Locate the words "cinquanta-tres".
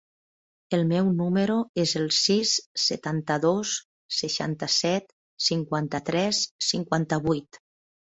5.49-6.41